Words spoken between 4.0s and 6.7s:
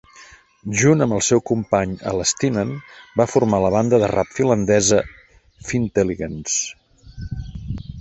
de rap finlandesa Fintelligens.